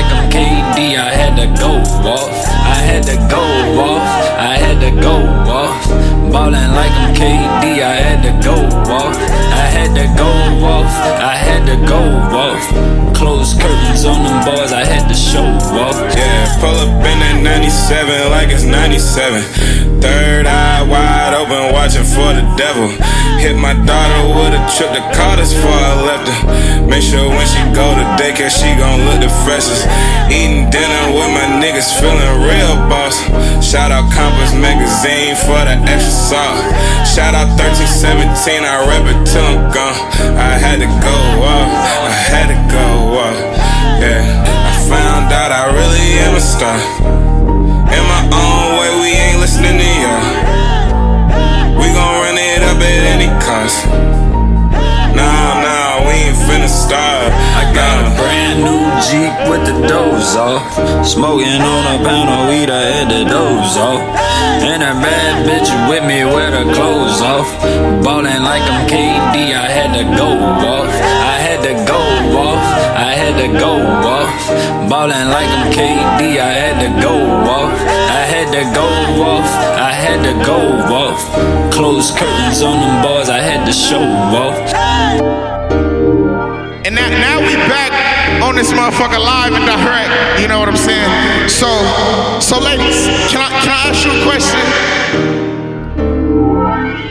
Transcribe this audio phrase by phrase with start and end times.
[0.00, 1.72] like I'm KD, I had to go
[2.08, 2.30] off.
[2.48, 3.44] I had to go
[3.84, 4.08] off.
[4.38, 5.76] I had to go off.
[6.32, 8.56] Ballin' like I'm KD, I had to go
[8.88, 9.16] off.
[9.16, 10.30] I had to go
[10.64, 10.92] off.
[11.20, 12.00] I had to go
[12.32, 12.64] off.
[13.14, 15.44] Closed curtains on them boys, I had to show
[15.76, 15.96] off.
[16.16, 20.00] Yeah, pull up in that 97 like it's 97.
[20.00, 21.19] Third eye wide
[21.50, 22.86] open, watching for the devil.
[23.42, 26.86] Hit my daughter with a trip to Carter's before I left her.
[26.86, 29.86] Make sure when she go to daycare, she gon' look the freshest.
[30.30, 33.18] Eating dinner with my niggas, feeling real boss.
[33.58, 36.62] Shout out Compass Magazine for the extra sauce.
[37.06, 39.98] Shout out 1317, I rep it till I'm gone.
[40.38, 41.70] I had to go off,
[42.06, 42.86] I had to go
[43.18, 43.38] off.
[43.98, 46.78] Yeah, I found out I really am a star.
[47.90, 50.39] In my own way, we ain't listening to y'all.
[52.80, 53.86] Up at any cost.
[55.12, 57.32] Nah, nah, we ain't finna start.
[57.60, 60.64] I got a brand new Jeep with the doors off.
[61.04, 64.00] Smoking on a pound of weed, I had the doors off.
[64.64, 67.48] And a bad bitch with me with her clothes off.
[68.04, 70.88] Ballin' like I'm KD, I had to go off.
[70.88, 72.00] I had to go
[72.38, 72.64] off.
[72.96, 73.72] I had to go
[74.16, 74.88] off.
[74.88, 77.14] Ballin' like I'm KD, I had to go
[77.58, 77.99] off.
[78.50, 78.82] To go
[79.22, 79.46] off.
[79.78, 80.58] I had to go
[80.90, 81.22] off.
[81.72, 84.58] Closed curtains on them boys, I had to show off.
[86.84, 90.40] And now, now we back on this motherfucker live and direct.
[90.42, 91.48] You know what I'm saying?
[91.48, 91.70] So,
[92.42, 94.58] so ladies, can I can I ask you a question?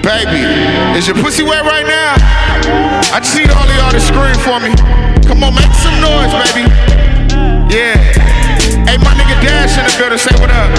[0.04, 0.44] Baby,
[1.00, 2.20] is your pussy wet right now?
[3.16, 4.76] I just need all y'all to scream for me.
[5.24, 6.68] Come on, make some noise, baby.
[7.72, 8.29] Yeah.
[8.90, 10.70] Hey, my nigga Dash in the building, say what up.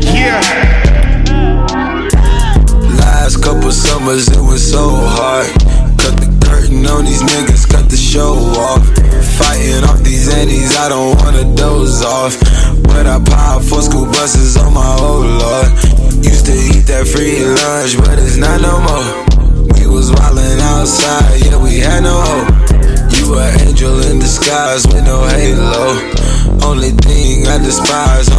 [0.00, 0.40] Yeah.
[2.96, 5.44] Last couple summers, it was so hard.
[6.00, 8.80] Cut the curtain on these niggas, cut the show off.
[9.36, 12.32] Fighting off these annies, I don't wanna doze off.
[12.82, 15.68] But I pop for school buses on my old lord.
[16.24, 19.04] Used to eat that free lunch, but it's not no more.
[19.76, 22.70] We was wildin' outside, yeah, we had no hope.
[23.20, 25.89] You an angel in disguise with no halo.
[27.70, 28.29] Despise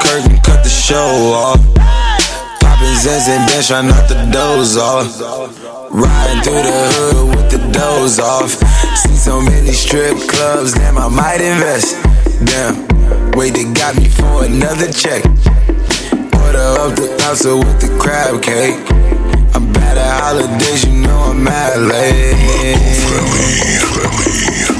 [0.00, 1.60] curtain, cut the show off.
[2.60, 5.20] Poppin' Zens and bench, try not to doze off.
[5.90, 8.50] Riding through the hood with the doors off.
[8.96, 11.96] See so many strip clubs, damn, I might invest.
[12.44, 12.86] Damn,
[13.32, 15.24] wait, they got me for another check.
[16.42, 18.78] Order up the pasta with the crab cake.
[19.54, 22.36] I'm bad at holidays, you know I'm mad late.
[22.60, 22.76] You
[24.66, 24.79] used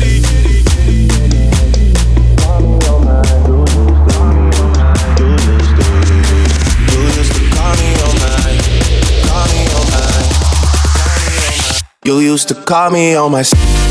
[12.31, 13.90] Used to call me on my.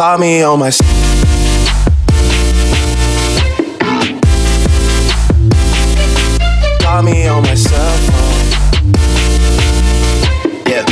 [0.00, 0.70] Call me on my.
[6.80, 8.94] Call me on my cell phone.
[10.66, 10.84] Yeah.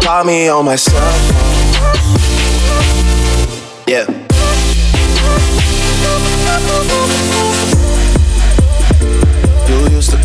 [0.00, 1.50] Call me on my cell phone.
[3.88, 4.20] Yeah.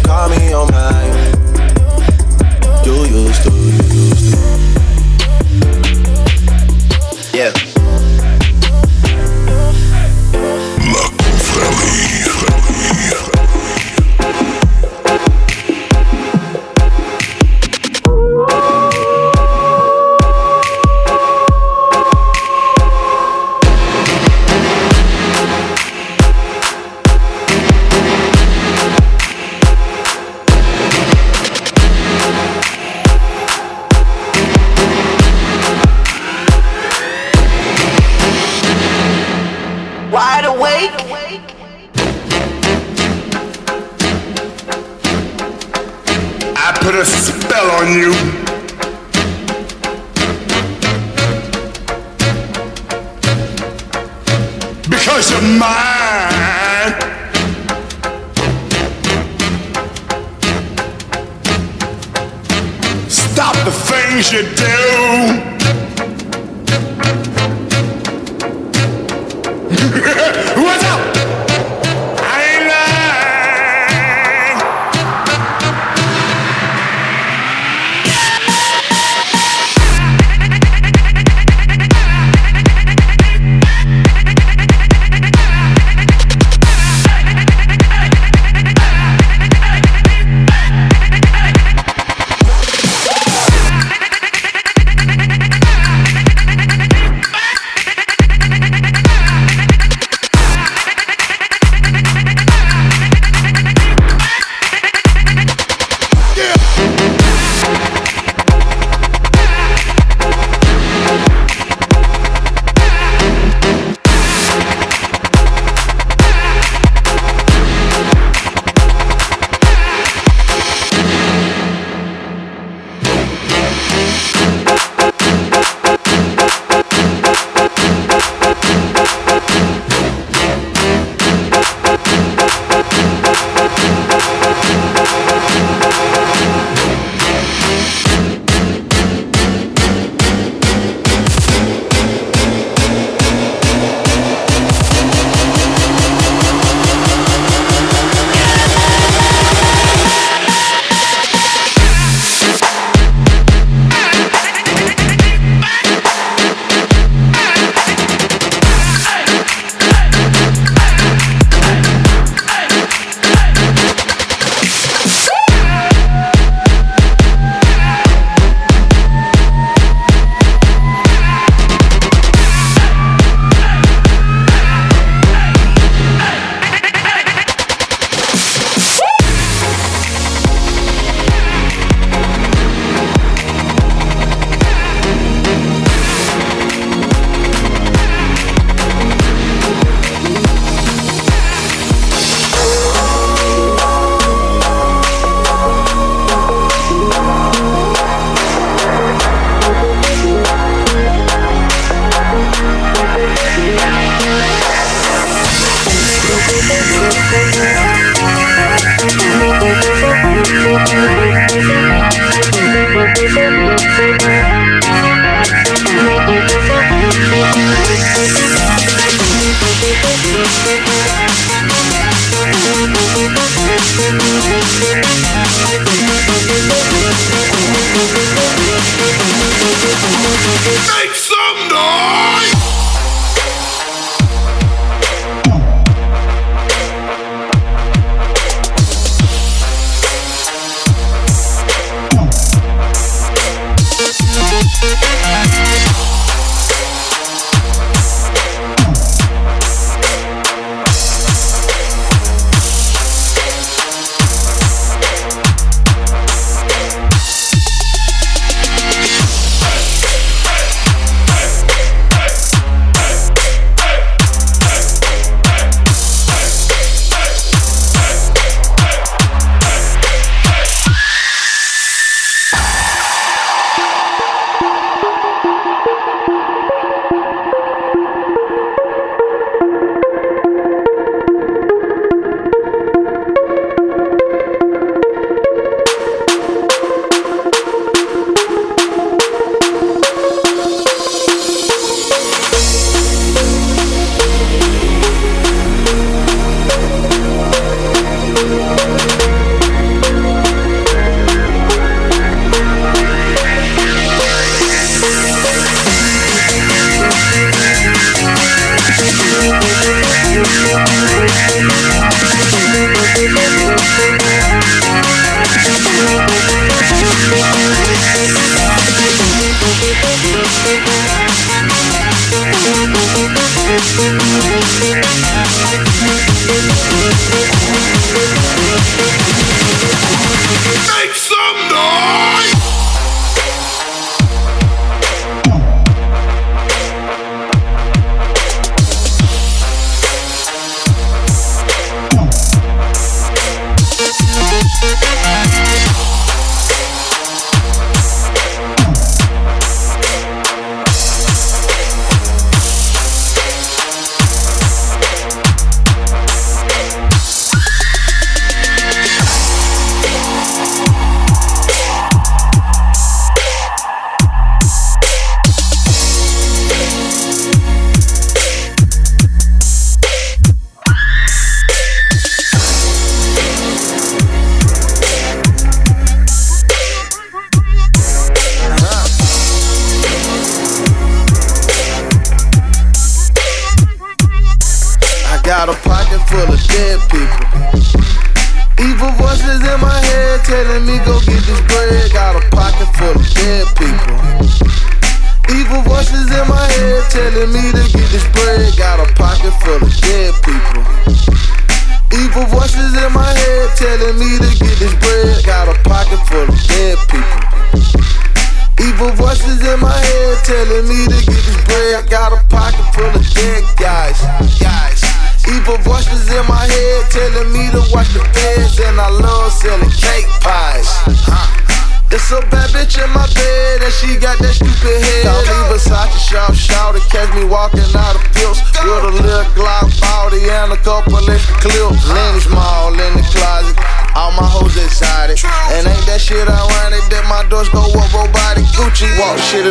[0.05, 1.13] Call me on mine.
[2.85, 4.04] You used to,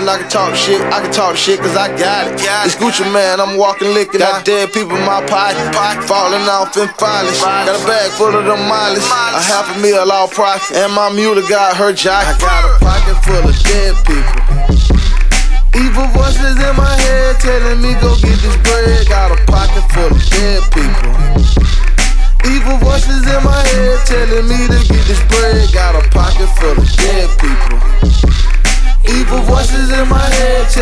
[0.05, 0.81] and I can talk shit.
[0.93, 2.37] I can talk shit cause I got it.
[2.69, 4.21] It's Gucci man, I'm walking licking.
[4.21, 5.65] Got dead people in my pocket.
[6.05, 7.41] Falling off in filings.
[7.41, 9.01] Got a bag full of the mileage.
[9.01, 10.77] A half a meal all profit.
[10.77, 12.21] And my mule got her jock.
[12.21, 14.45] I got a pocket full of dead people.
[15.73, 19.09] Evil voices in my head telling me go get this bread.
[19.09, 19.41] Got a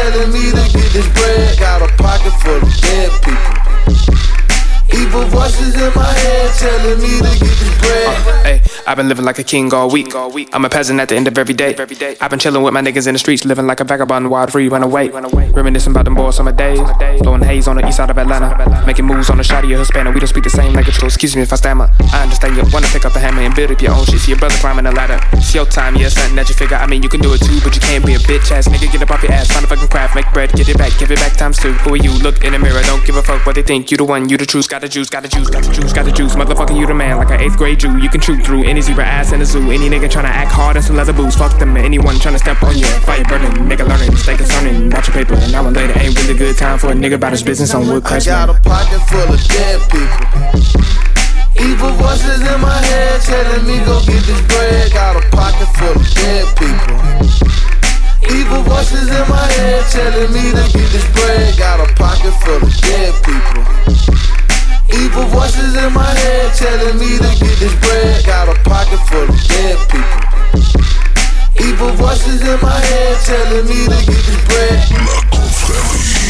[0.02, 1.58] telling me to get this bread.
[1.58, 3.54] Got a pocket full of dead people.
[4.98, 8.10] Evil voices in my head telling me to get this bread.
[8.10, 10.14] Uh, hey, I've been living like a king all week.
[10.52, 11.76] I'm a peasant at the end of every day.
[12.20, 14.68] I've been chilling with my niggas in the streets, living like a vagabond, wild free,
[14.68, 15.08] run away.
[15.08, 16.80] Reminiscing about them boys summer days.
[17.20, 18.84] Blowing haze on the east side of Atlanta.
[18.86, 20.14] Making moves on the shot of Hispanic.
[20.14, 21.90] We don't speak the same language, so excuse me if I stammer.
[22.12, 24.20] I understand you wanna pick up a hammer and build up your own shit.
[24.20, 25.20] See your brother climbing the ladder.
[25.32, 26.76] It's your time, yeah, something that you figure.
[26.76, 28.90] I mean, you can do it too, but you can't be a bitch ass nigga.
[28.90, 31.10] Get up off your ass, find a fucking craft, make bread, get it back, give
[31.10, 31.72] it back times two.
[31.86, 32.10] Who are you?
[32.18, 33.90] Look in the mirror, don't give a fuck what they think.
[33.90, 35.92] You the one, you the truth, got the juice, got the juice, got the juice,
[35.92, 36.34] got the juice.
[36.34, 37.98] Motherfucker, you the man, like an eighth grade Jew.
[37.98, 39.70] You can shoot through any zebra ass in the zoo.
[39.70, 41.36] Any nigga tryna act hard and some leather boots.
[41.36, 42.86] Fuck them, anyone tryna step on you.
[43.04, 44.88] Fire burning, nigga learning, stay concerning.
[44.88, 47.42] Watch your paper, an hour later ain't really good time for a nigga about his
[47.42, 50.24] business on wood I got a pocket full of dead people.
[51.60, 54.90] Evil voices in my head telling me go get this bread.
[54.92, 56.96] Got a pocket full of dead people.
[58.32, 61.58] Evil voices in my head telling me to get this bread.
[61.58, 64.41] Got a pocket full of dead people.
[64.94, 68.24] Evil voices in my head telling me to get this bread.
[68.26, 70.22] Got a pocket full of dead people.
[71.66, 76.21] Evil voices in my head telling me to get this bread.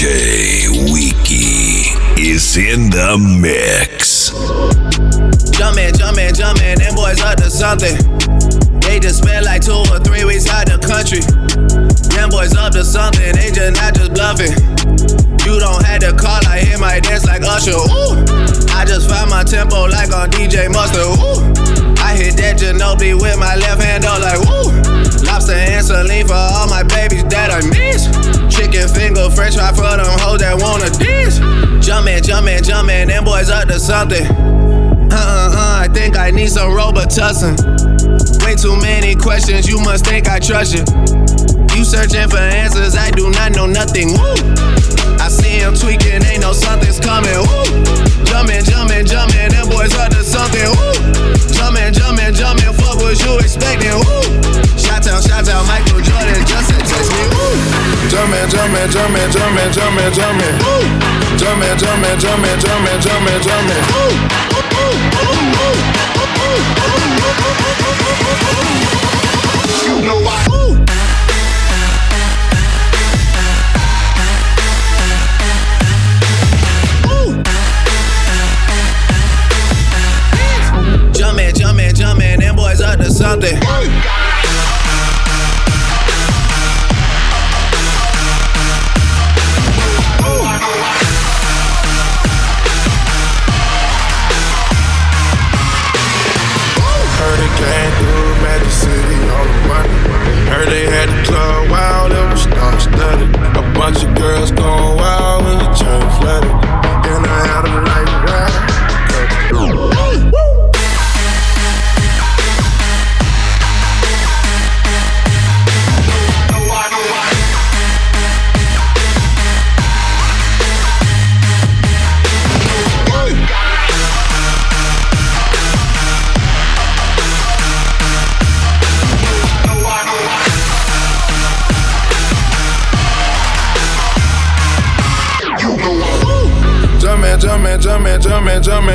[0.00, 4.32] DJ Wiki is in the mix.
[5.52, 8.00] Jumpin', jumpin', jumpin', them boys up to something.
[8.80, 11.20] They just spent like two or three weeks out the country.
[12.16, 14.56] Them boys up to something, they just not just bluffing.
[15.44, 17.76] You don't have to call, I hear my dance like Usher.
[17.76, 18.24] Ooh,
[18.72, 21.12] I just find my tempo like on DJ Mustard.
[21.12, 21.44] Ooh,
[22.00, 24.72] I hit that Ginobili with my left hand, though, like woo.
[25.28, 28.39] Lobster and saline for all my babies that I miss.
[28.50, 31.38] Chicken finger, French fry for them hoes that wanna diss.
[31.80, 34.26] Jumpin', jumpin', jumpin', them boys up to something.
[34.26, 37.56] Uh uh uh, I think I need some Robitussin.
[38.44, 40.84] Way too many questions, you must think I trust you.
[41.74, 44.12] You searching for answers, I do not know nothing.
[44.18, 44.34] Woo!
[45.18, 47.30] I see him tweaking, ain't no something's coming.
[47.30, 47.64] Woo!
[48.26, 50.68] Jumpin', jumpin', jumpin', them boys up to something.
[50.74, 50.92] Woo!
[51.54, 52.70] Jumpin', jumpin', jumpin',
[53.10, 53.94] what you expecting.
[53.94, 54.22] Woo!
[54.78, 57.24] Shout out, shout out, Michael Jordan, just text me.
[57.34, 57.59] Woo!
[58.10, 60.58] Jumpin', jumpin', jumpin', jumpin', jumpin', jumpin'.
[60.66, 60.82] Woo!
[61.38, 63.82] Jumpin', jumpin', jumpin', jumpin', jumpin', jumpin'.
[63.86, 64.10] Woo!
[64.50, 66.00] Ooh, ooh, ooh, ooh.
[69.86, 70.49] You know I.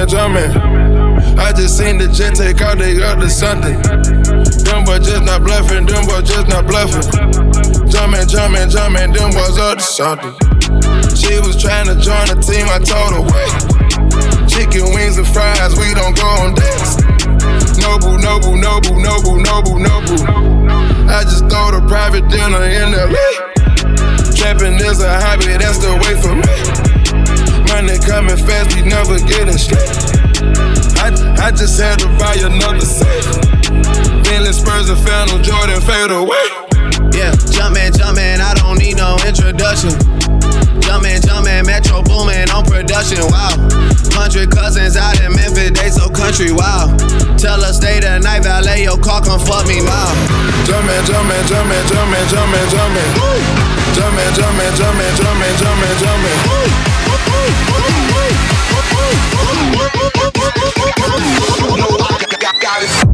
[0.07, 0.51] jumping.
[1.37, 3.75] I just seen the jet take out, they got to something.
[4.63, 7.05] Them boys just not bluffing, them boys just not bluffing.
[7.89, 10.33] Jumping, jumping, jumping, them boys up to something.
[11.15, 13.53] She was trying to join the team, I told her wait.
[14.49, 17.01] Chicken wings and fries, we don't go on dates.
[17.81, 20.19] Noble, noble, noble, noble, noble, noble.
[21.09, 23.55] I just throw the private dinner in LA.
[24.35, 26.94] Trapping is a hobby, that's the way for me.
[27.75, 29.83] Money coming fast, we never getting straight.
[31.03, 31.11] I,
[31.43, 33.03] I just had to buy another set.
[34.23, 36.47] Bentley Spurs and Phantom Jordan fade away.
[37.11, 39.91] Yeah, jumpin', jumpin', I don't need no introduction.
[40.87, 43.51] Jumpin', jumpin', Metro boomin' on production, wow.
[44.15, 46.87] Hundred cousins out in Memphis, they so country, wow.
[47.35, 50.15] Tell her stay the night, valet your car, come fuck me now.
[50.63, 53.09] Jumpin', jumpin', jumpin', jumpin', jumpin', jumpin'.
[53.99, 57.04] Jumpin', jumpin', jumpin', jumpin', jumpin', jumpin'.
[62.77, 63.04] Uh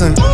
[0.00, 0.29] Robitussin.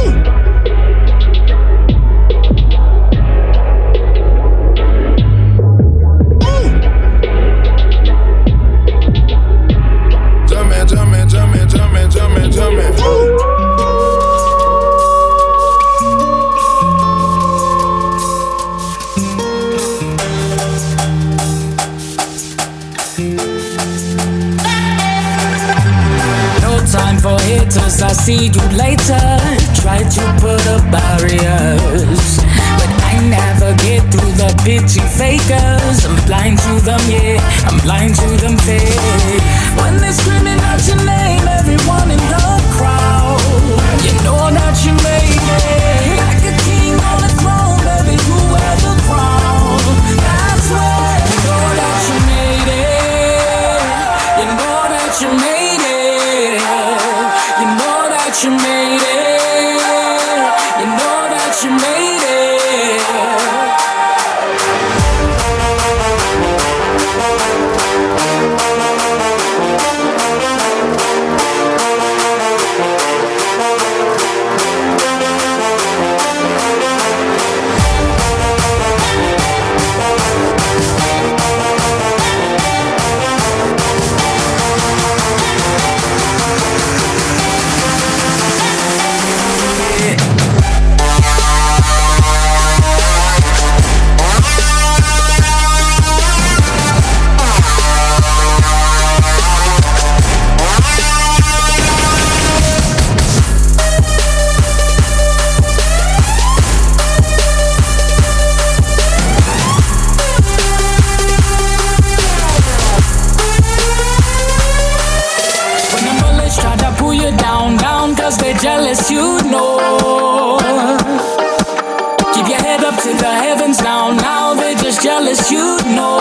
[123.03, 126.19] To the heavens now, now they're just jealous, you know.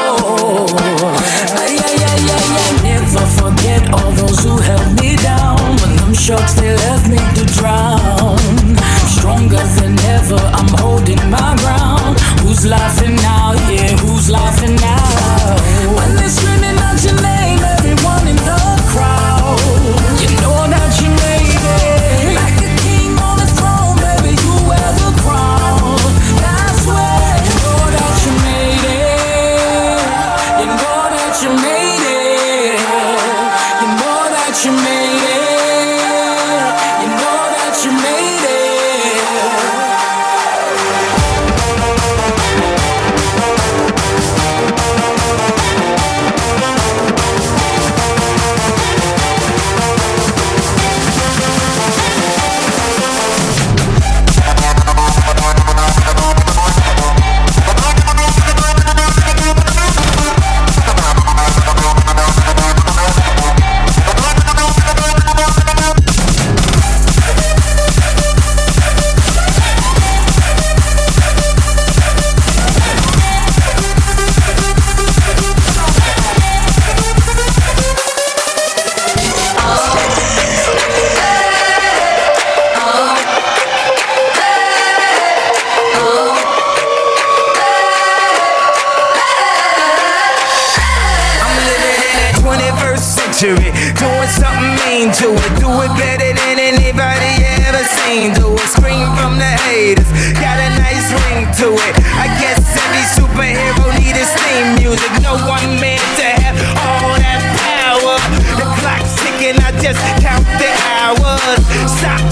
[1.62, 2.72] Ay, ay, ay, ay, ay.
[2.84, 5.58] Never forget all those who held me down.
[5.80, 8.38] When them sharks they left me to drown.
[9.08, 12.20] Stronger than ever, I'm holding my ground.
[12.42, 13.05] Who's laughing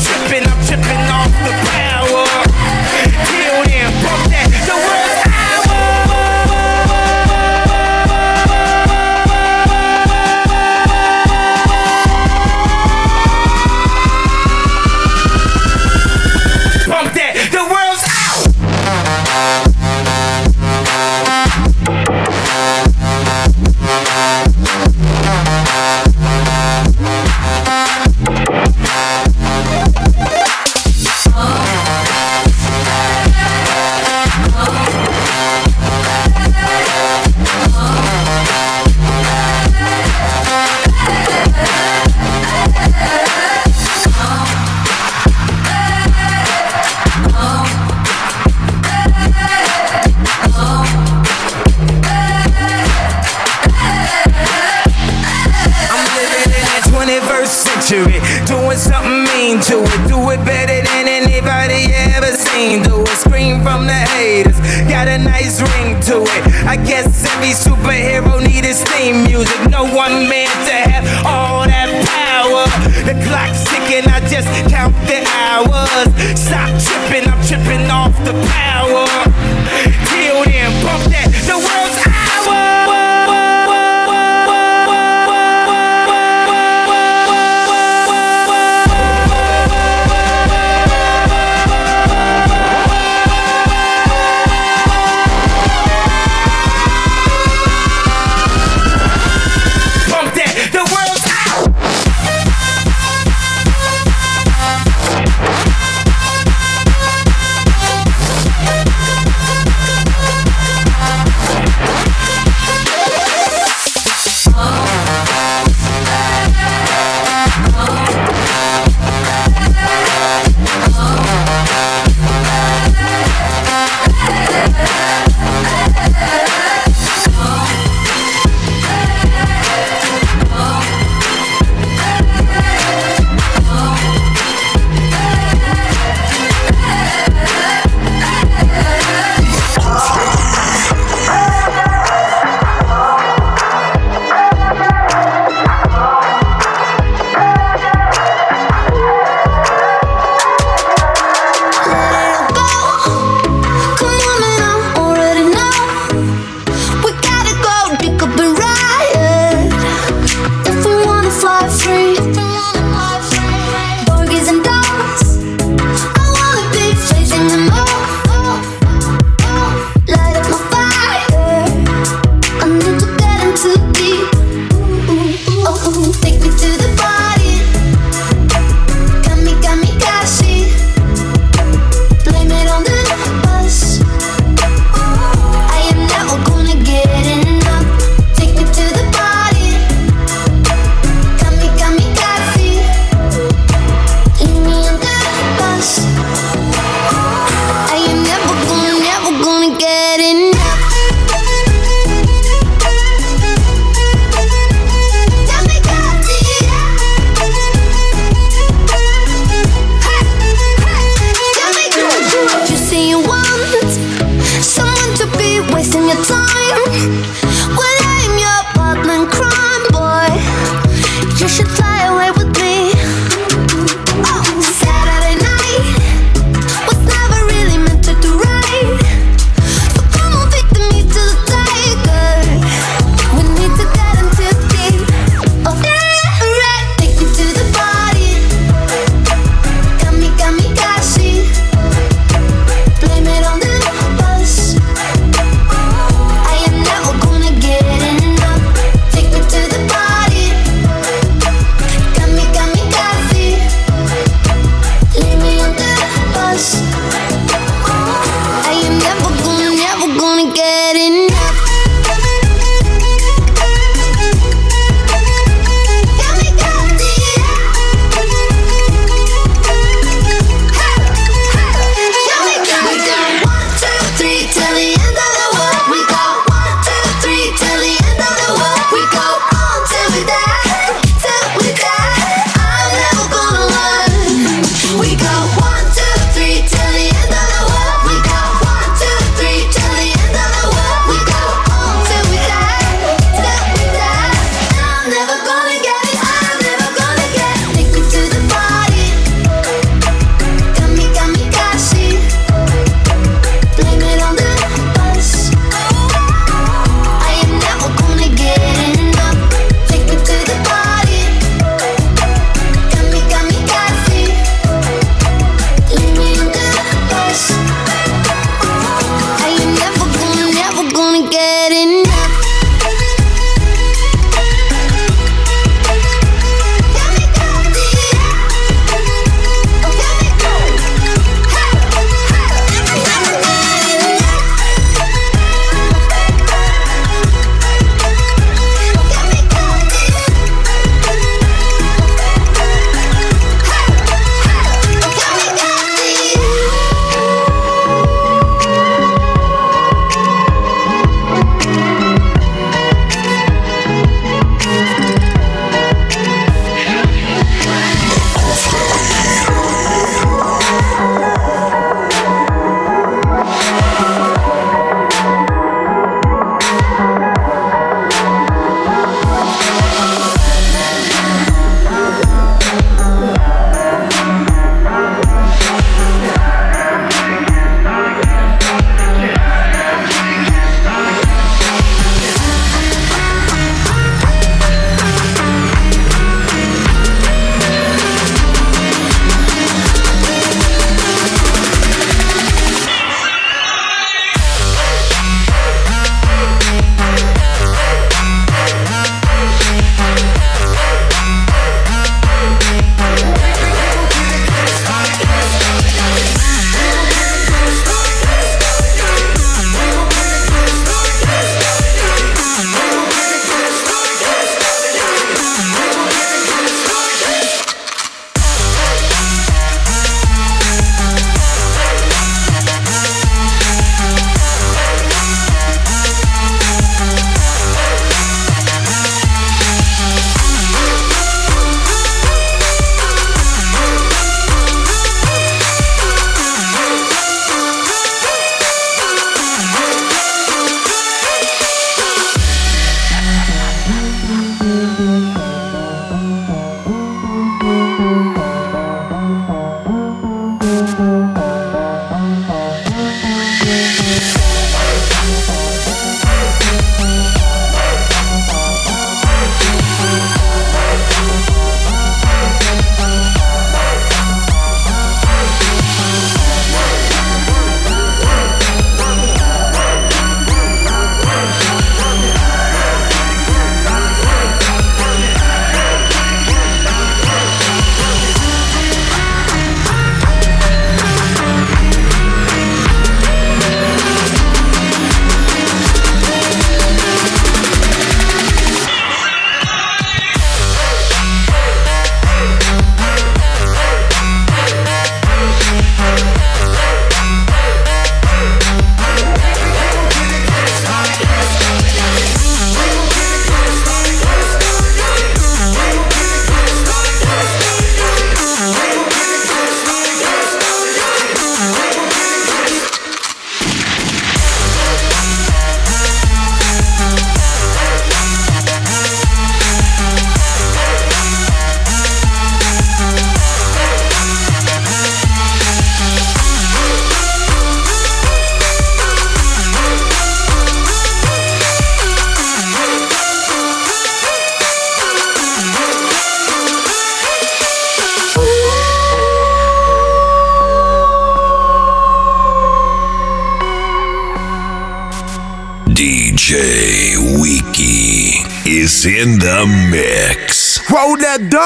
[0.04, 0.48] tripping.
[0.48, 1.13] I'm tripping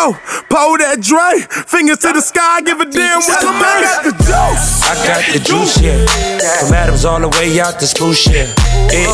[0.08, 3.64] that dough, pull that Dre, fingers to the sky, give a damn what you make.
[3.64, 4.84] I got the juice.
[4.84, 6.06] I got the juice, yeah.
[6.60, 8.48] From Adams all the way out to Spruce, yeah.
[8.92, 9.08] Eh,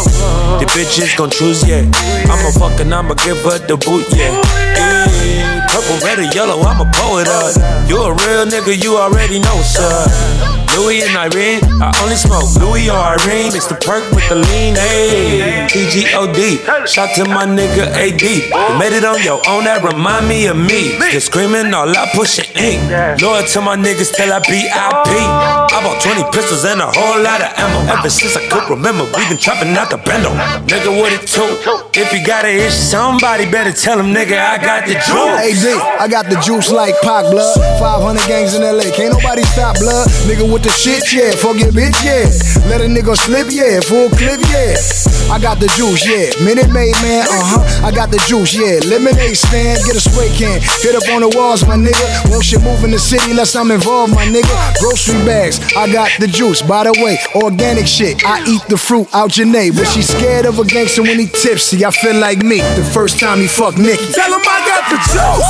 [0.60, 1.84] the bitches gon' choose, yeah.
[2.30, 4.42] I'ma fuck and I'ma give her the boot, yeah.
[4.78, 7.86] Eh, purple, red, or yellow, I'ma pull it uh.
[7.88, 10.63] You a real nigga, you already know, sir.
[10.76, 13.54] Louis and Irene, I only smoke Louis or Irene.
[13.54, 15.70] Mix the perk with the lean, ayy.
[15.70, 18.22] PGOD, shout to my nigga AD.
[18.22, 20.98] You made it on your own, that remind me of me.
[21.12, 22.82] Just screaming all I push it ink.
[23.22, 24.74] Loyal to my niggas till I BIP.
[24.74, 25.68] Oh.
[25.70, 27.94] I bought 20 pistols and a whole lot of ammo.
[27.94, 30.34] Ever since I could remember, we been trapping out the bendo.
[30.66, 31.46] Nigga, what it too?
[31.94, 35.66] If you got an issue, somebody better tell him, nigga, I got the juice.
[35.66, 37.54] AD, I got the juice like Pac blood.
[37.80, 40.10] 500 gangs in LA, can't nobody stop blood.
[40.26, 41.32] Nigga with the shit, yeah.
[41.36, 42.32] Fuck your bitch, yeah.
[42.72, 43.80] Let a nigga slip, yeah.
[43.84, 44.80] Full clip, yeah.
[45.28, 46.32] I got the juice, yeah.
[46.44, 47.88] Minute Maid, man, uh huh.
[47.88, 48.80] I got the juice, yeah.
[48.88, 50.60] Lemonade stand, get a spray can.
[50.82, 52.32] Hit up on the walls, my nigga.
[52.32, 54.56] Won't shit move in the city unless I'm involved, my nigga.
[54.80, 56.62] Grocery bags, I got the juice.
[56.62, 58.24] By the way, organic shit.
[58.26, 59.76] I eat the fruit out your name.
[59.76, 61.86] but she scared of a gangster when he tipsy.
[61.86, 64.12] I feel like me the first time he fucked Nikki.
[64.14, 65.44] Tell him I got the juice.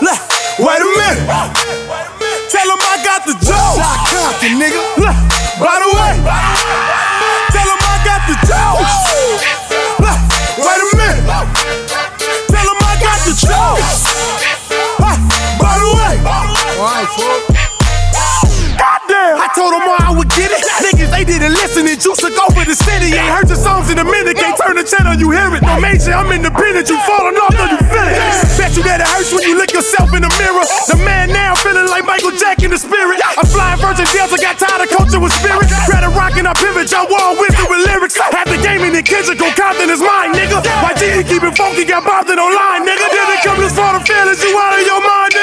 [0.00, 0.20] Look,
[0.58, 1.79] wait a minute.
[2.50, 3.78] Tell him I got the juice.
[3.78, 4.82] Shot Compton, nigga.
[5.62, 6.18] By the way.
[7.54, 8.90] Tell him I got the juice.
[10.58, 11.22] Wait a minute.
[12.50, 14.02] Tell him I got the juice.
[14.98, 16.18] By the way.
[18.74, 19.36] Goddamn!
[19.38, 20.58] I told them all I would get it.
[20.82, 23.14] Niggas, they didn't listen and juice took over the city.
[23.14, 24.36] Ain't heard your songs in a minute.
[24.36, 25.62] Can't turn the channel, you hear it.
[25.62, 26.88] No major, I'm independent.
[26.88, 28.49] You falling off, though you feel it.
[28.70, 30.62] You that it hurts when you look yourself in the mirror.
[30.86, 33.18] The man now feeling like Michael Jack in the spirit.
[33.18, 35.66] I'm flying Virgin Delta, got tired of coaching with spirit.
[35.90, 38.14] Grab a rock and I pivot, y'all wall wisdom with lyrics.
[38.14, 40.62] Had the game in the kitchen, go Compton is mine, nigga.
[40.86, 43.06] My GD keep it funky, got bobbed it online, nigga.
[43.10, 45.39] Didn't come this far to feelings, you out of your mind, nigga.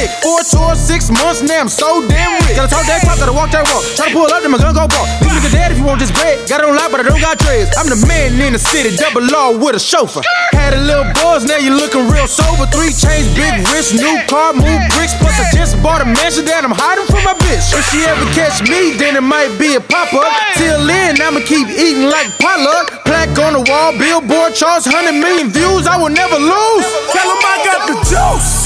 [0.00, 0.10] Dick?
[0.24, 2.56] Four tours, six months, now I'm so damn rich.
[2.56, 3.84] Gotta talk that talk, gotta walk that walk.
[3.96, 5.06] Try to pull up, then my gun go ball.
[5.20, 6.48] You nigga dead if you want this bread.
[6.48, 7.70] Got it on lock, but I don't got dreads.
[7.76, 10.24] I'm the man in the city, double law with a chauffeur.
[10.56, 12.64] Had a little buzz, now you looking real sober.
[12.72, 15.12] Three chains, big wrist, new car, move bricks.
[15.20, 17.72] Plus I just bought a mansion that I'm hiding from my bitch.
[17.76, 20.32] If she ever catch me, then it might be a pop up.
[20.56, 23.04] Till then, I'ma keep eating like potluck.
[23.04, 25.86] Plaque on the wall, billboard charts, 100 million views.
[25.86, 26.86] I will never lose.
[27.12, 28.59] Tell him I got the juice.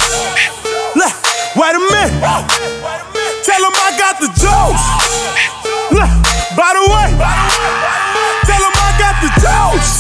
[0.94, 1.14] Look,
[1.56, 2.14] wait a minute.
[3.42, 4.84] Tell him I got the juice.
[5.90, 6.10] Look,
[6.56, 7.08] by the way.
[8.46, 9.92] Tell him I got the juice.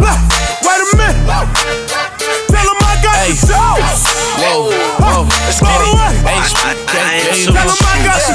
[0.00, 0.20] Look,
[0.64, 1.20] wait a minute.
[2.48, 4.02] Tell him I got the juice.
[4.40, 4.72] Whoa,
[5.04, 6.00] whoa, let's By get the it.
[6.00, 6.12] way.
[6.24, 8.34] Hey, hey, Tell him I got the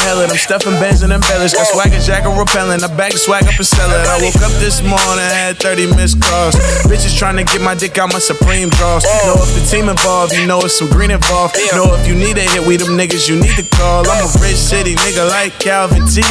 [0.00, 1.52] I'm stuffing bands and embellish.
[1.52, 2.82] Got swagger, jack, and repellent.
[2.82, 4.06] I the swag up and sell it.
[4.08, 6.54] I woke up this morning, had 30 missed calls.
[6.88, 9.04] Bitches trying to get my dick out my Supreme draws.
[9.26, 11.56] Know if the team involved, you know it's some green involved.
[11.74, 14.08] Know if you need a hit, we them niggas you need to call.
[14.08, 16.22] I'm a rich city nigga like Calvin T.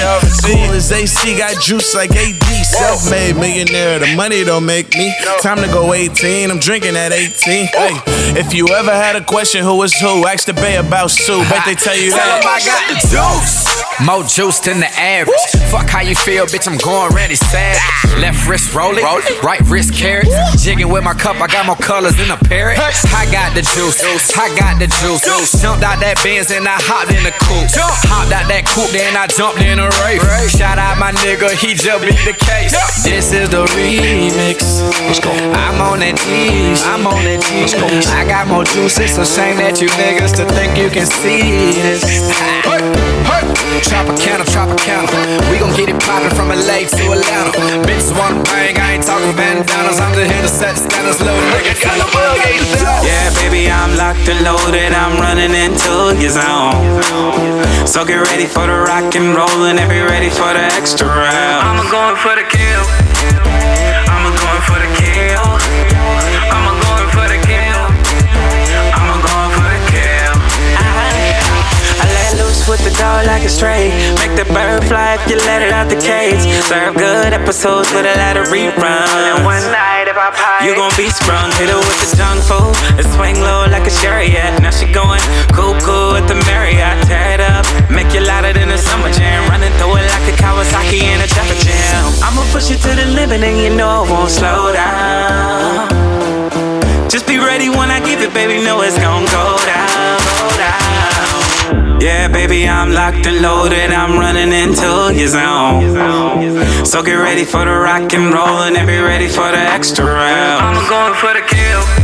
[0.45, 2.41] Cool as AC, got juice like AD.
[2.65, 5.13] Self made millionaire, the money don't make me.
[5.41, 7.67] Time to go 18, I'm drinking at 18.
[7.67, 7.93] Hey,
[8.39, 11.43] if you ever had a question who is who, ask the Bay about Sue.
[11.49, 12.41] Bet they tell you Tell that.
[12.41, 13.50] 'em I got the juice.
[14.05, 15.37] More juice than the average.
[15.69, 16.65] Fuck how you feel, bitch.
[16.65, 17.77] I'm going ready, sad.
[18.17, 19.05] Left wrist rolling,
[19.43, 20.33] right wrist carrots.
[20.57, 22.79] Jigging with my cup, I got more colors than a parrot.
[22.79, 24.01] I got the juice,
[24.35, 25.21] I got the juice.
[25.61, 27.69] Jumped out that Benz and I hopped in the coupe.
[28.09, 30.23] Hopped out that coupe, then I jumped in a race.
[30.49, 32.73] Shout out my nigga, he just beat the case.
[33.05, 34.81] This is the remix.
[35.05, 35.29] Let's go.
[35.29, 36.81] I'm on that cheese.
[36.83, 37.77] I'm on that cheese.
[38.09, 38.97] I got more juice.
[38.97, 42.01] It's a shame that you niggas to think you can see this.
[42.65, 42.81] Hey,
[43.29, 43.40] hey.
[43.83, 45.07] Tropicana, Tropicana.
[45.51, 47.51] We gon' get it poppin' from LA to Atlanta.
[47.85, 49.99] Bitches wanna bang, I ain't talking bandanas.
[49.99, 51.35] I'm just here to set the standards low.
[51.51, 52.07] Nigga, got the
[53.07, 54.93] Yeah, baby, I'm locked and loaded.
[54.93, 57.87] I'm running into your zone.
[57.87, 61.67] So get ready for the rock and roll and be ready for the extra round.
[61.67, 63.00] I'm going for the kill.
[73.61, 73.93] Dog like a stray.
[74.17, 76.41] Make the bird fly if you let it out the cage.
[76.65, 79.37] Serve good episodes with a lot of reruns.
[79.37, 81.51] And one night if I pie, you gon' be sprung.
[81.57, 84.61] Hit her with the junk food and swing low like a chariot.
[84.61, 85.21] Now she going
[85.53, 87.05] cuckoo at the Marriott.
[87.07, 89.47] Tear it up, make you louder than a summer jam.
[89.49, 92.13] Running through it like a Kawasaki in a traffic jam.
[92.25, 95.89] I'ma push you to the limit and you know I won't slow down.
[97.09, 98.63] Just be ready when I give it, baby.
[98.63, 101.40] Know it's gon' go down, go down.
[102.01, 103.91] Yeah, baby, I'm locked and loaded.
[103.91, 106.83] I'm running into your zone.
[106.83, 110.77] So get ready for the rock and roll and be ready for the extra round.
[110.77, 112.00] I'm going for the kill.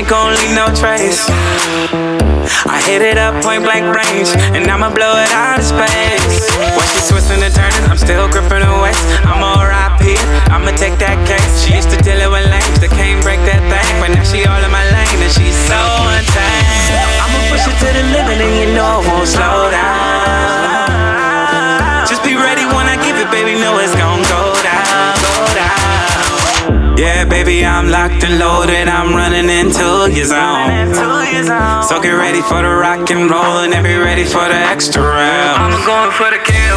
[0.00, 1.28] Ain't gonna leave no trace.
[2.64, 6.40] I hit it up point blank range, and I'ma blow it out of space.
[6.72, 8.96] When she twisting and turning, I'm still gripping her waist.
[9.28, 10.16] I'm RIP,
[10.48, 11.52] I'ma take that case.
[11.60, 14.40] She used to deal it with lames that can't break that thing, but now she
[14.48, 15.76] all in my lane and she's so
[16.16, 16.96] untamed.
[17.20, 20.80] I'ma push it to the limit, and you know I won't slow down.
[22.08, 23.52] Just be ready when I give it, baby.
[23.60, 24.49] Know it's gon' go.
[27.00, 28.86] Yeah, baby, I'm locked and loaded.
[28.86, 30.92] I'm running into your zone.
[31.82, 35.72] So get ready for the rock and roll and be ready for the extra round.
[35.72, 36.69] I'm going for the kill.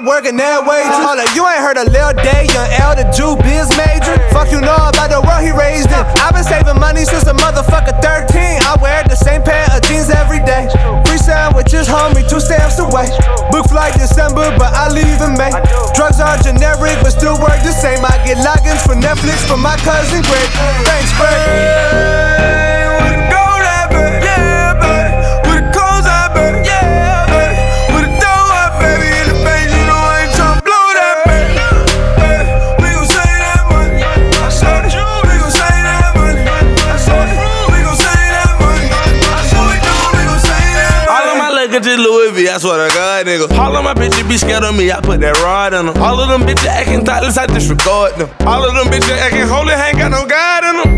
[0.00, 0.64] Working that.
[0.64, 2.41] Hold up, you ain't heard a Lil Day,
[44.32, 45.96] be scared of me, I put that rod in them.
[46.00, 48.32] All of them bitches acting thoughtless, I disregard them.
[48.48, 50.90] All of them bitches acting holy, ain't got no God in them.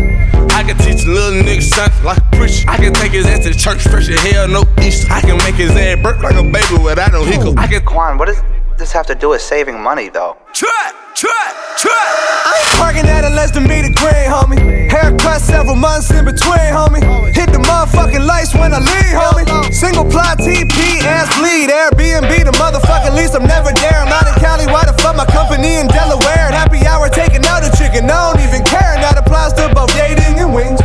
[0.55, 2.63] I can teach a little nigga something like a preacher.
[2.69, 5.11] I can take his ass to church, fresh as hell, no Easter.
[5.11, 7.59] I can make his ass burp like a baby without no hiccup.
[7.59, 8.39] I can Quan, what does
[8.77, 10.37] this have to do with saving money, though?
[10.55, 11.91] Try, try, try.
[11.91, 14.87] I ain't parking at a less than meter green, homie.
[14.87, 17.03] Haircut several months in between, homie.
[17.35, 19.43] Hit the motherfucking lights when I leave, homie.
[19.73, 21.27] Single ply TP, ass.
[21.35, 23.35] Airbnb, the motherfucking lease.
[23.35, 23.99] I'm never there.
[23.99, 24.65] I'm out in Cali.
[24.71, 26.47] Why the fuck my company in Delaware?
[26.47, 28.07] At happy hour taking out a chicken.
[28.07, 28.95] I don't even care.
[29.03, 30.79] That applies to both dating and wings.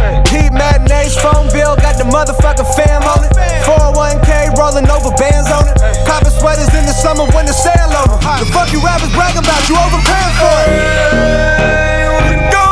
[0.51, 1.77] Heat matinees, phone bill.
[1.77, 3.31] Got the motherfucking fam on it.
[3.63, 5.79] 401k rolling over bands on it.
[6.07, 8.19] Copper sweaters in the summer when the sale over.
[8.19, 9.69] The fuck you rappers bragging about?
[9.69, 12.11] You overpaying for it.
[12.53, 12.70] I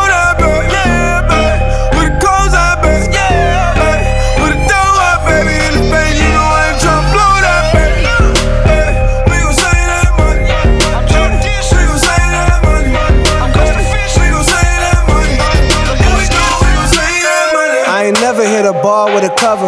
[19.09, 19.67] ball with a cover.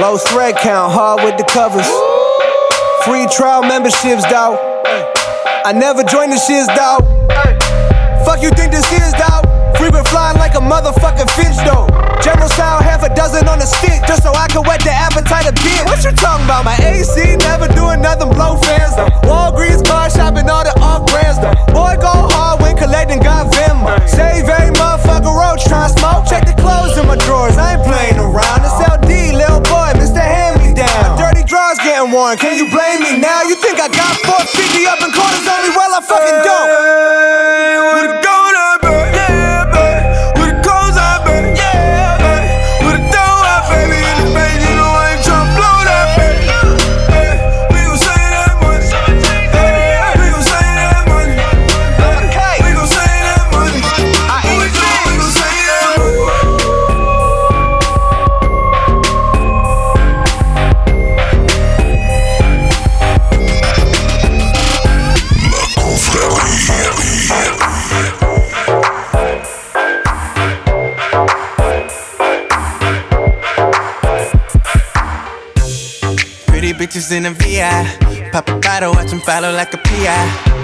[0.00, 1.86] Low thread count, hard with the covers.
[3.04, 4.58] Free trial memberships, dawg.
[5.66, 7.04] I never joined the shiz, dawg.
[8.24, 9.53] Fuck you think this is, dawg?
[9.84, 11.84] Free been flying like a motherfucking fish, though.
[12.24, 15.44] General style, half a dozen on a stick, just so I can whet the appetite
[15.44, 15.84] a bit.
[15.84, 16.64] What you talking about?
[16.64, 19.12] My AC never doing nothing, blow fans, though.
[19.28, 21.52] Walgreens car shopping, all the off brands, though.
[21.76, 23.92] Boy, go hard when collecting, got Venmo.
[24.08, 26.24] Save every motherfucker roach, tryna smoke.
[26.32, 28.64] Check the clothes in my drawers, I ain't playing around.
[28.64, 30.24] It's LD, little boy, Mr.
[30.24, 31.20] Hand Me Down.
[31.20, 33.44] Dirty drawers getting worn, can you blame me now?
[33.44, 34.16] You think I got
[34.48, 35.76] 450 up in corners only?
[35.76, 36.64] Well, I fucking don't.
[77.10, 78.30] In a VI.
[78.32, 80.54] Pop a bottle, watch them follow like a PI.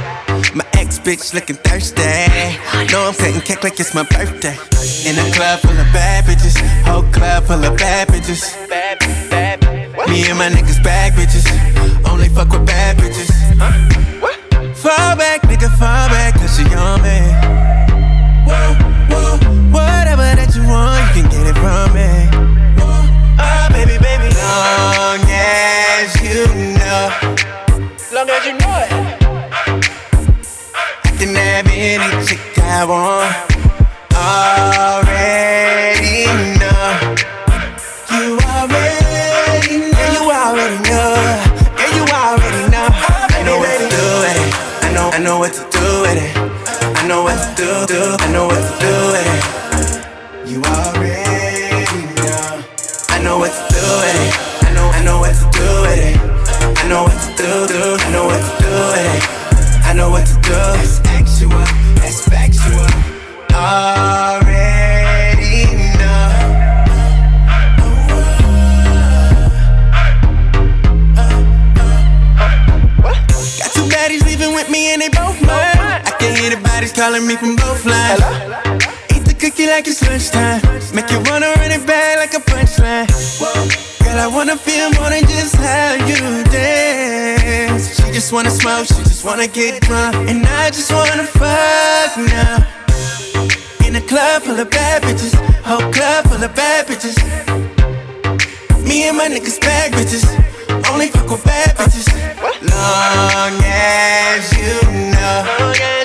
[0.54, 2.02] My ex bitch looking thirsty.
[2.92, 4.56] Know I'm cutting cake like it's my birthday.
[5.08, 6.56] In a club full of bad bitches.
[6.84, 8.54] Whole club full of bad bitches.
[10.08, 11.46] Me and my niggas bad bitches.
[12.08, 13.30] Only fuck with bad bitches.
[14.76, 17.29] Fall back, nigga, fall back, cause she on me.
[31.80, 33.32] Any chick I want.
[34.12, 35.08] Already
[36.60, 37.16] know.
[38.12, 39.96] You already know.
[39.96, 41.16] Yeah, You already know.
[41.80, 42.88] Yeah, you already know.
[42.92, 44.52] I know what to do with it.
[44.84, 46.36] I know, I know what to do with it.
[47.00, 48.16] I know what to do, do.
[48.20, 48.69] I know what to
[77.30, 78.20] me from both lines.
[79.14, 80.60] Eat the cookie like it's lunchtime.
[80.94, 83.06] Make you wanna run it back like a punchline.
[84.02, 86.18] Girl, I wanna feel more than just how you
[86.50, 87.84] dance.
[87.96, 90.16] She just wanna smoke, she just wanna get drunk.
[90.30, 92.66] And I just wanna fuck now.
[93.86, 95.34] In a club full of bad bitches.
[95.62, 97.16] Whole club full of bad bitches.
[98.88, 100.24] Me and my niggas bad bitches.
[100.90, 102.08] Only fuck with bad bitches.
[102.72, 104.74] Long as you
[105.12, 105.99] know.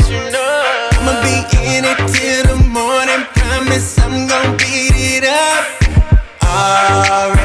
[7.07, 7.44] Already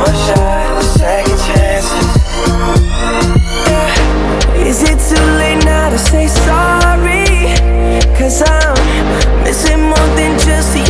[0.00, 2.08] more shot, second chances
[3.68, 4.68] Yeah.
[4.68, 7.26] Is it too late now to say sorry?
[8.16, 10.89] Cause I'm missing more than just your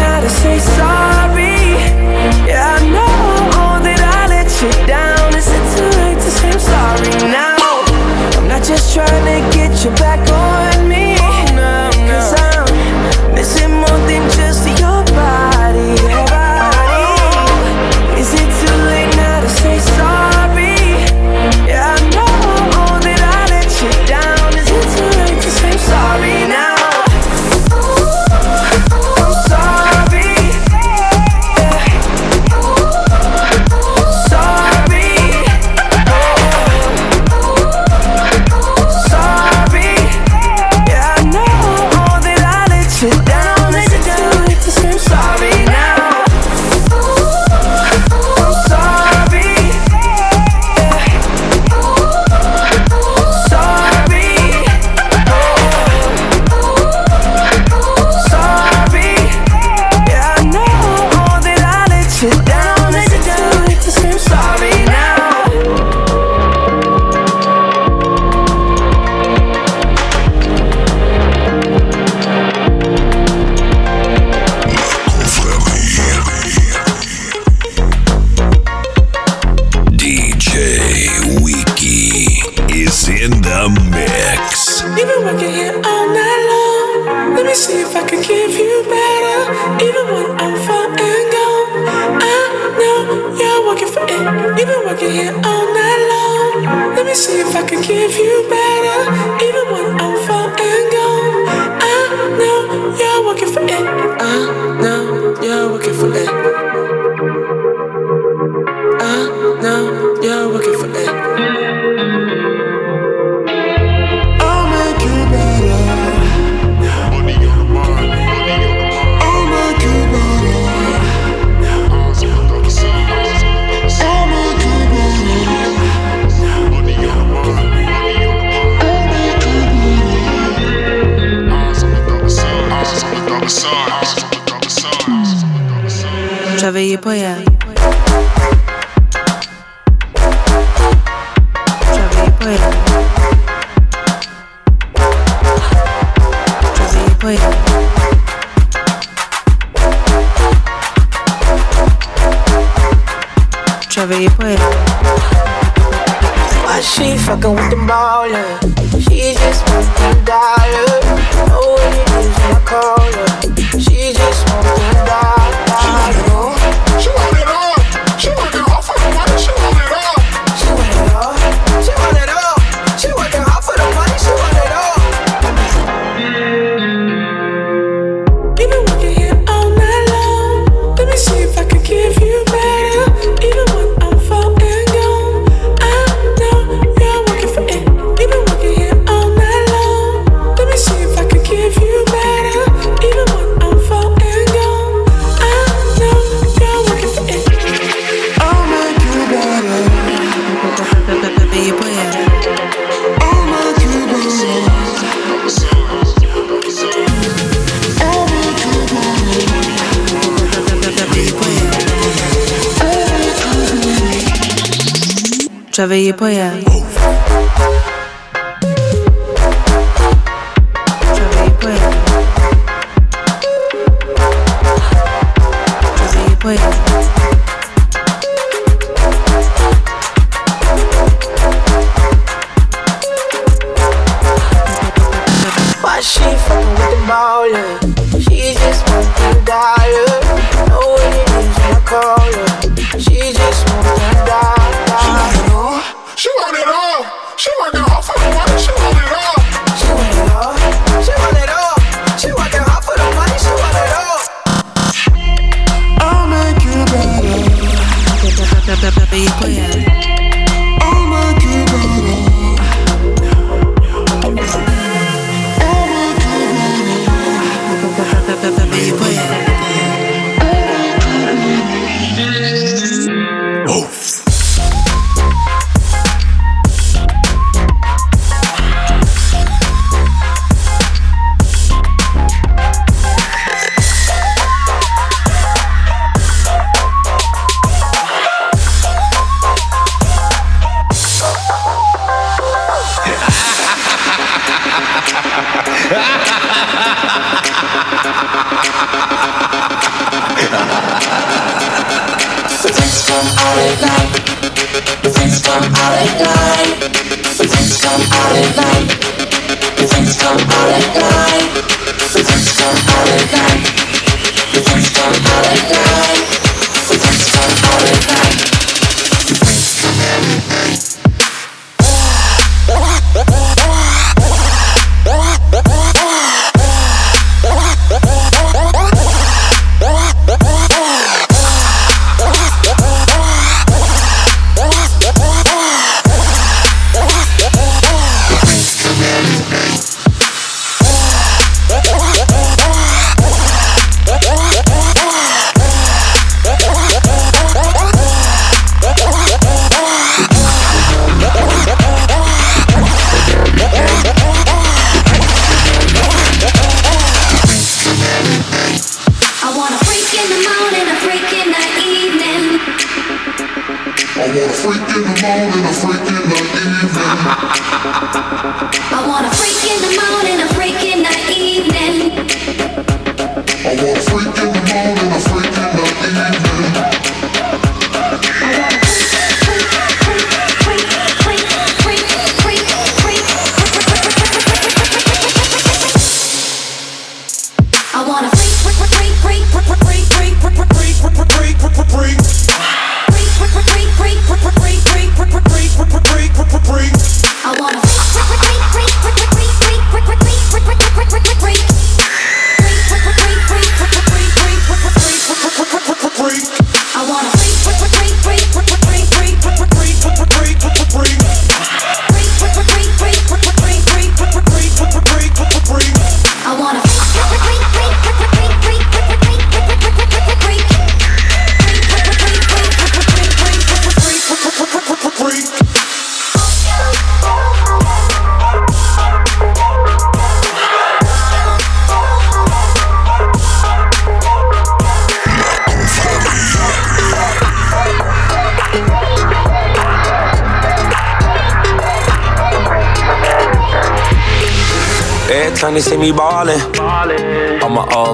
[0.31, 1.75] say sorry?
[2.47, 5.35] Yeah, I know that I let you down.
[5.35, 7.57] Is it too late to say I'm sorry now?
[8.37, 10.40] I'm not just trying to get you back on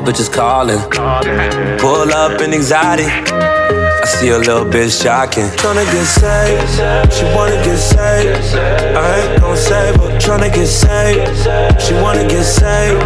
[0.07, 0.79] bitches callin'.
[1.79, 5.47] Pull up in anxiety, I see a little bit shocking.
[5.59, 8.55] Tryna get saved, she wanna get saved.
[8.95, 10.17] I ain't gon' save her.
[10.17, 13.03] Tryna get saved, she wanna get saved.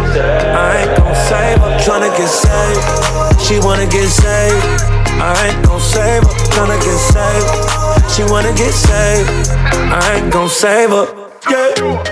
[0.54, 1.72] I ain't gon' save her.
[1.82, 4.62] Tryna get saved, she wanna get saved.
[5.18, 6.34] I ain't gon' save her.
[6.54, 7.50] Tryna get saved,
[8.14, 9.50] she wanna get saved.
[9.90, 11.06] I ain't gon' save her.
[11.50, 12.11] Yeah.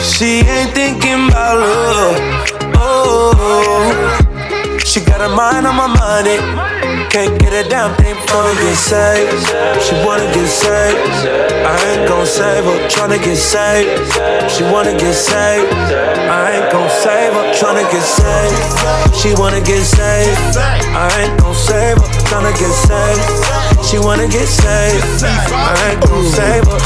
[0.00, 2.16] She ain't thinking about love.
[2.76, 4.23] Oh,
[4.84, 6.36] she got her mind on my money.
[7.08, 9.32] Can't get a damn thing from to get saved.
[9.80, 11.00] She wanna get saved.
[11.64, 12.78] I ain't gon' save her.
[12.92, 14.12] Tryna get saved.
[14.52, 15.72] She wanna get saved.
[15.72, 17.44] I ain't gon' save her.
[17.56, 19.16] Tryna get saved.
[19.16, 20.56] She wanna get saved.
[20.58, 22.08] I ain't gon' save her.
[22.28, 23.86] Tryna get saved.
[23.86, 25.24] She wanna get saved.
[25.24, 26.78] I ain't gon' save her.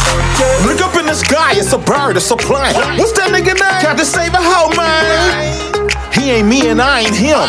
[0.67, 2.75] Look up in the sky, it's a bird, it's a plane.
[2.99, 3.81] What's that nigga name?
[3.83, 5.78] Captain Save a hoe, man.
[6.13, 7.41] He ain't me and I ain't him.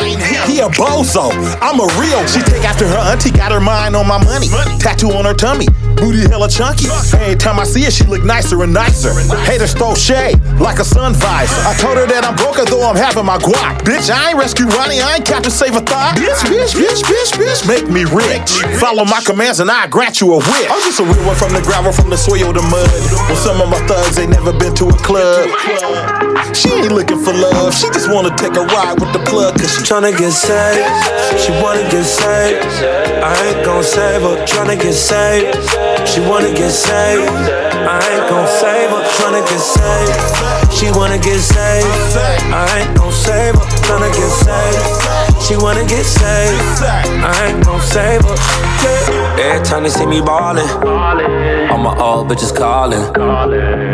[0.47, 1.31] He a bozo.
[1.61, 2.25] I'm a real.
[2.27, 4.47] She take after her auntie, got her mind on my money.
[4.79, 6.87] Tattoo on her tummy, booty hella chunky.
[7.17, 9.13] Every time I see her, she look nicer and nicer.
[9.43, 11.55] Haters throw shade like a sun visor.
[11.67, 13.81] I told her that I'm broke though I'm having my guac.
[13.83, 16.15] Bitch, I ain't rescue Ronnie, I ain't Captain Save a thought.
[16.17, 18.61] Bitch, bitch, bitch, bitch, bitch, make me rich.
[18.79, 20.67] Follow my commands and I grant you a wish.
[20.69, 22.89] I'm just a real one from the gravel, from the soil to mud.
[23.29, 25.47] With some of my thugs ain't never been to a club.
[26.53, 29.75] She ain't looking for love, she just wanna take a ride with the plug, cause
[29.75, 30.85] she tryna get saved.
[31.39, 32.65] She wanna get saved.
[33.23, 34.35] I ain't gon' save her.
[34.45, 35.55] Tryna get saved.
[36.07, 37.29] She wanna get saved.
[37.29, 39.03] I ain't gon' save her.
[39.17, 40.73] Tryna get saved.
[40.73, 41.87] She wanna get saved.
[42.53, 43.65] I ain't gon' save her.
[43.85, 45.43] Tryna get saved.
[45.45, 46.83] She wanna get saved.
[46.83, 48.35] I ain't gon' save her.
[49.39, 50.67] Every time they see me ballin',
[51.71, 53.13] all my old bitches callin'.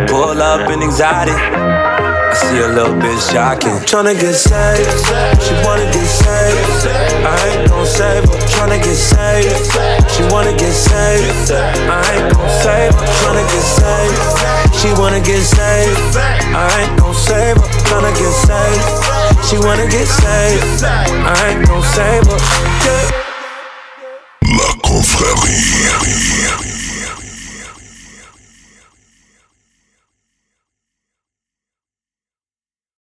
[0.07, 2.04] Pull up in anxiety.
[2.35, 3.79] See a little bit shocking.
[3.87, 4.91] Tryna get saved,
[5.41, 6.87] she wanna get saved.
[7.23, 8.37] I ain't gon' save her.
[8.51, 9.55] Tryna get saved,
[10.11, 11.51] she wanna get saved.
[11.51, 13.07] I ain't gon' save her.
[13.19, 14.19] Tryna get saved,
[14.75, 16.17] she wanna get saved.
[16.17, 17.67] I ain't gon' save her.
[17.87, 18.83] Tryna get saved,
[19.47, 20.83] she wanna get saved.
[20.83, 22.39] I ain't gon' save her.
[24.57, 26.74] La confrérie.